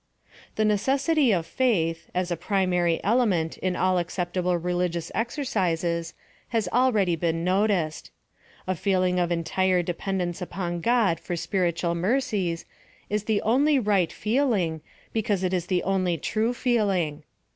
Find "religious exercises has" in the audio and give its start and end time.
4.57-6.67